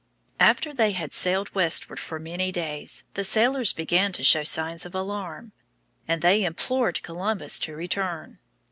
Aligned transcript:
After 0.39 0.73
they 0.73 0.93
had 0.93 1.13
sailed 1.13 1.53
westward 1.53 1.99
for 1.99 2.17
many 2.17 2.51
days, 2.51 3.03
the 3.13 3.23
sailors 3.23 3.71
began 3.71 4.11
to 4.13 4.23
show 4.23 4.43
signs 4.43 4.83
of 4.83 4.95
alarm, 4.95 5.51
and 6.07 6.23
they 6.23 6.43
implored 6.43 7.03
Columbus 7.03 7.59
to 7.59 7.75
return. 7.75 8.39